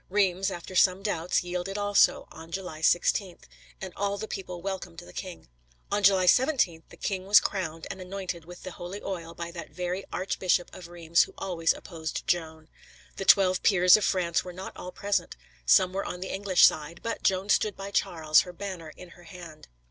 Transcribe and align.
Reims, 0.09 0.49
after 0.49 0.73
some 0.73 1.03
doubts, 1.03 1.43
yielded 1.43 1.77
also, 1.77 2.27
on 2.31 2.49
July 2.51 2.81
16, 2.81 3.37
and 3.79 3.93
all 3.95 4.17
the 4.17 4.27
people 4.27 4.59
welcomed 4.59 4.97
the 4.97 5.13
king. 5.13 5.47
On 5.91 6.01
July 6.01 6.25
17 6.25 6.81
the 6.89 6.97
king 6.97 7.27
was 7.27 7.39
crowned 7.39 7.85
and 7.91 8.01
anointed 8.01 8.43
with 8.43 8.63
the 8.63 8.71
holy 8.71 8.99
oil 9.03 9.35
by 9.35 9.51
that 9.51 9.69
very 9.69 10.03
Archbishop 10.11 10.73
of 10.73 10.87
Reims 10.87 11.21
who 11.25 11.35
always 11.37 11.71
opposed 11.71 12.25
Joan. 12.25 12.67
The 13.17 13.25
Twelve 13.25 13.61
Peers 13.61 13.95
of 13.95 14.03
France 14.03 14.43
were 14.43 14.51
not 14.53 14.75
all 14.75 14.91
present 14.91 15.35
some 15.67 15.93
were 15.93 16.03
on 16.03 16.19
the 16.19 16.33
English 16.33 16.65
side 16.65 17.01
but 17.03 17.21
Joan 17.21 17.49
stood 17.49 17.75
by 17.77 17.91
Charles, 17.91 18.39
her 18.41 18.53
banner 18.53 18.89
in 18.97 19.09
her 19.09 19.25
hand. 19.25 19.67